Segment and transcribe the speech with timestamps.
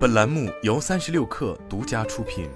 [0.00, 2.48] 本栏目由三十六氪独家出品。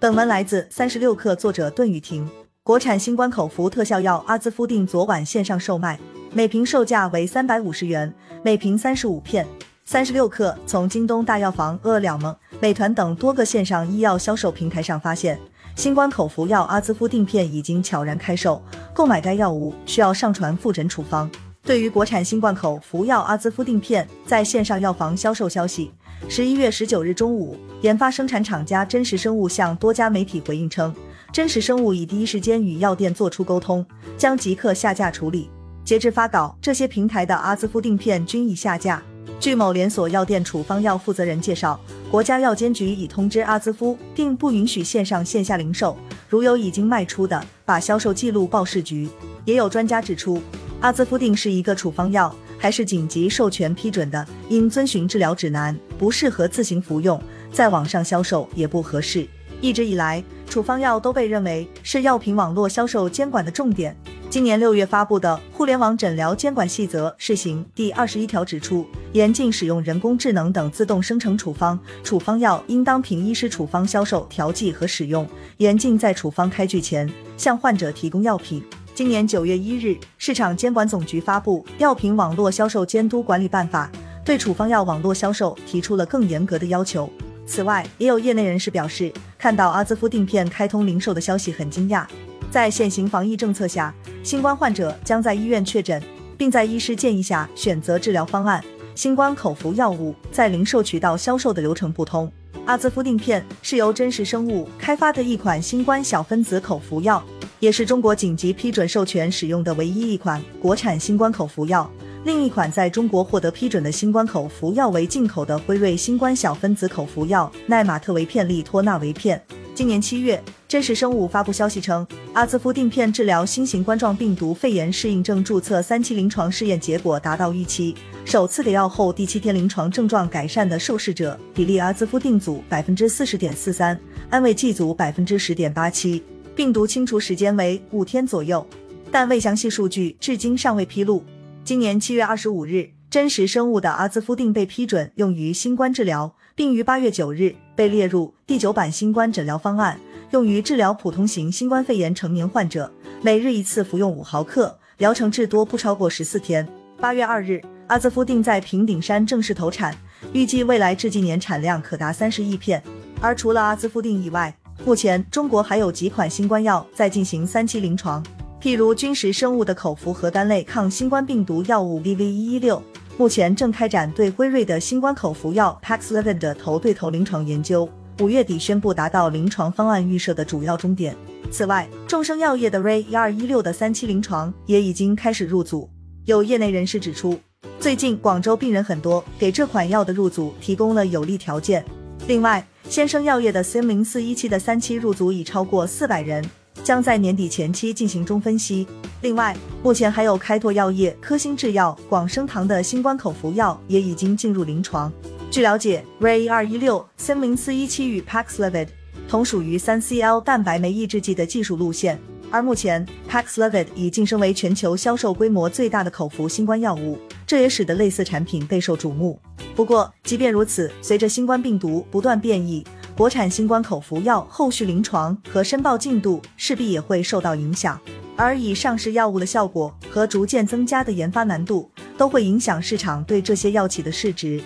[0.00, 2.26] 本文来自三十六氪，作者顿雨婷。
[2.62, 6.00] 国产新冠口服特效药阿兹夫定昨晚线上售卖，
[6.32, 8.10] 每瓶售价为三百五十元，
[8.42, 9.46] 每瓶三十五片。
[9.84, 15.38] 三十六氪从京东大药房、饿了么、美团等多个线上医药销售平台上发现，
[15.76, 18.62] 新冠口服药阿兹夫定片已经悄然开售。
[18.94, 21.30] 购买该药物需要上传复诊处方。
[21.64, 25.90] 对于国产新冠口服药阿兹夫定片在线上药房销售消息，
[26.28, 30.94] 十一月十九日中午，研发生产厂家真实生物向多家媒体回应称，
[31.32, 33.84] 真实生物已第一时间与药店做出沟通，
[34.18, 35.48] 将即刻下架处理。
[35.82, 39.02] 截至发稿，这些平台的阿兹夫定片均已下架。
[39.40, 45.96] 据某连锁药店处方药负责人介绍，国家药监局已通知阿兹夫定不允许线上线下零售，
[46.28, 49.08] 如有已经卖出的，把销售记录报市局。
[49.46, 50.42] 也有专家指出。
[50.84, 57.18] 阿兹夫定是一个处方药，还是紧急授权批准的，应遵循治疗指南，不适合自行服用，
[57.50, 59.26] 在网上销售也不合适。
[59.62, 63.96] 一直以来，处方药都被认为是药品网络销售监管的重点。
[64.28, 78.62] 今年六月发布的《互联网诊疗监管细则（试行）》第二十一条指出，严禁使用人工智能等自动生成处方，处方药应当凭医师处方销售、调剂和使用，严禁在处方开具前向患者提供药品。
[78.94, 83.90] 今年九月一日，市场监管总局发布《药品网络销售监督管理办法》，
[84.24, 87.10] 对处方药网络销售提出了更严格的要求。
[87.44, 92.06] 此外，也有业内人士表示，看到阿兹夫定片开通零售的消息很惊讶。
[92.52, 96.00] 在现行防疫政策下，新冠患者将在医院确诊，
[96.38, 98.64] 并在医师建议下选择治疗方案。
[98.94, 102.30] 新冠口服药物在零售渠道销售的流程不通。
[102.64, 107.22] 阿兹夫定片是由真实生物开发的一款新冠小分子口服药。
[107.64, 111.90] 也是中国紧急批准授权使用的唯一一款国产新冠口服药。
[112.24, 119.42] 另一款在中国获得批准的新冠口服药为进口的辉瑞新冠小分子口服药奈玛特韦片利托纳韦片。
[119.74, 127.96] 今年七月，真实生物发布消息称，阿兹夫定片治疗新型冠状病毒肺炎适应症注册三期临床试验结果达到预期，
[128.26, 136.22] 首次给药后第七天临床症状改善的受试者比例，阿兹夫定组百分之四十点四三，安慰剂组百分之十点八七。
[136.54, 138.64] 病毒清除时间为五天左右，
[139.10, 141.24] 但未详细数据至今尚未披露。
[141.64, 149.98] 今年七月二十五日，真实生物的阿兹夫定被批准用于新冠治疗，并于八月九日被列入第九版新冠诊疗方案，
[150.30, 156.68] 用于治疗普通型新冠肺炎成年患者，每日一次服用五毫克，疗程至多不超过十四天。
[157.00, 159.92] 八月二日，阿兹夫定在平顶山正式投产，
[160.32, 162.80] 预计未来至今年产量可达三十亿片。
[163.20, 168.22] 而除了阿兹夫定以外，目前，中国还有几款新冠药在进行三期临床，
[168.60, 172.82] 譬如军实生物的口服核苷类抗新冠病毒药物 VV 一一六，
[173.16, 177.88] 目前正开展对辉瑞的新冠口服药 Paxlovid 的头对头临床研究，
[178.20, 181.16] 五月底宣布达到临床方案预设的主要终点。
[181.50, 185.88] 此外，众生药业的 Ray 一二一六的三期临床也已经开始入组。
[186.24, 187.38] 有业内人士指出，
[187.78, 191.84] 最近广州病人很多，给这款药的入组提供了有利条件。
[192.26, 196.44] 另外，先生药业的 CM 零四一期的三期入组已超过四百人，
[196.84, 198.86] 将在年底前期进行中分析。
[199.22, 205.10] 另外，目前还有开拓药业、科兴制药、广生堂的新冠口服药也已经进入临床。
[205.50, 208.88] 据了解，Ray 二一六 CM 零四一期与 Paxlovid
[209.28, 212.20] 同属于三 CL 蛋白酶抑制剂的技术路线，
[212.54, 219.40] 而目前 Paxlovid 已晋升为全球销售规模最大的口服新冠药物，这也使得类似产品备受瞩目。
[219.74, 228.00] 不过，即便如此，随着新冠病毒不断变异，国产新冠口服药后续临床和申报进度势必也会受到影响。
[228.36, 234.62] 而以上市药物的效果和逐渐增加的研发难度，都会影响市场对这些药企的市值。